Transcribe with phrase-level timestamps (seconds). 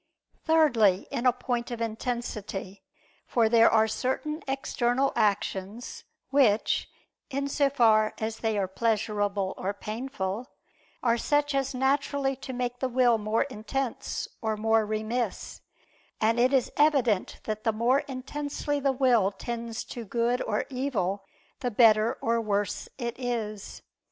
[0.45, 2.81] Thirdly, in point of intensity:
[3.27, 6.89] for there are certain external actions, which,
[7.29, 10.47] in so far as they are pleasurable, or painful,
[11.03, 15.61] are such as naturally to make the will more intense or more remiss;
[16.19, 21.23] and it is evident that the more intensely the will tends to good or evil,
[21.59, 23.83] the better or worse it is.